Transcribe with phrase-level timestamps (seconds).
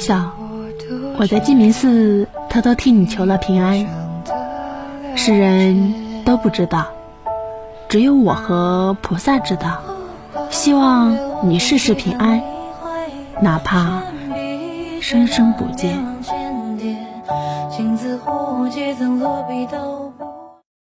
[0.00, 0.32] 笑，
[1.18, 3.86] 我在鸡鸣寺偷偷替你求了平安。
[5.14, 6.86] 世人都不知道，
[7.86, 9.82] 只有我和菩萨知道。
[10.48, 11.14] 希望
[11.46, 12.40] 你事事平安，
[13.42, 14.02] 哪怕
[15.02, 15.98] 生生不见。
[17.70, 18.18] 镜子
[18.98, 20.24] 怎落笔都不